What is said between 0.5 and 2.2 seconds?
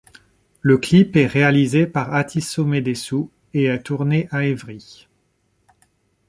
Le clip est réalisé par